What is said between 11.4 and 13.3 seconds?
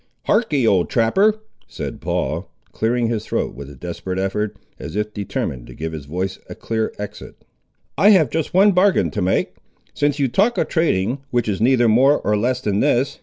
is neither more or less than this.